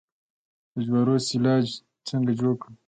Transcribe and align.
د 0.73 0.75
جوارو 0.85 1.15
سیلاج 1.27 1.65
څنګه 2.07 2.31
جوړ 2.39 2.53
کړم؟ 2.61 2.73